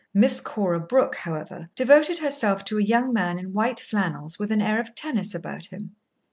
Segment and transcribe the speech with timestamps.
[0.15, 4.59] Miss Cora Brooke, however, devoted herself to a young man in white flannels with an
[4.59, 5.95] air of tennis about him.